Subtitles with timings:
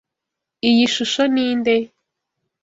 [0.69, 1.75] Iyi shusho ni nde?